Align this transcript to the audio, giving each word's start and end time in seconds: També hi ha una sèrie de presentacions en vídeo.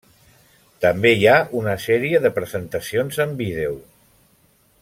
També 0.85 1.11
hi 1.17 1.27
ha 1.27 1.35
una 1.59 1.77
sèrie 1.85 2.23
de 2.25 2.33
presentacions 2.39 3.23
en 3.27 3.39
vídeo. 3.47 3.81